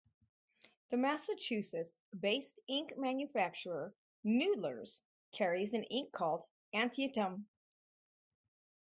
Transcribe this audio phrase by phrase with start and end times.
[0.89, 3.93] The Massachusetts based ink manufacturer
[4.25, 4.99] Noodler's
[5.31, 6.43] carries an ink called
[6.73, 7.45] Antietam.